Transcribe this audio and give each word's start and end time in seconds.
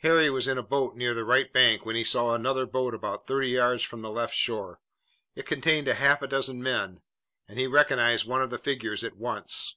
Harry 0.00 0.28
was 0.28 0.46
in 0.46 0.58
a 0.58 0.62
boat 0.62 0.96
near 0.96 1.14
the 1.14 1.24
right 1.24 1.50
bank 1.50 1.82
when 1.86 1.96
he 1.96 2.04
saw 2.04 2.34
another 2.34 2.66
boat 2.66 2.92
about 2.92 3.26
thirty 3.26 3.48
yards 3.48 3.82
from 3.82 4.02
the 4.02 4.10
left 4.10 4.34
shore. 4.34 4.82
It 5.34 5.46
contained 5.46 5.88
a 5.88 5.94
half 5.94 6.20
dozen 6.28 6.62
men, 6.62 7.00
and 7.48 7.58
he 7.58 7.66
recognized 7.66 8.26
one 8.26 8.42
of 8.42 8.50
the 8.50 8.58
figures 8.58 9.02
at 9.02 9.16
once. 9.16 9.76